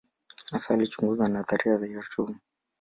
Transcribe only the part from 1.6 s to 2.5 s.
ya atomu.